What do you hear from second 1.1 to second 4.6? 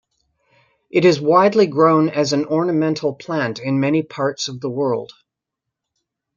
widely grown as an ornamental plant in many parts of